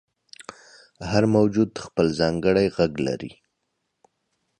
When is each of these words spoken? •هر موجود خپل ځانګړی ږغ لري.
•هر 1.11 1.23
موجود 1.35 1.71
خپل 1.85 2.05
ځانګړی 2.19 2.65
ږغ 2.75 2.91
لري. 3.07 3.31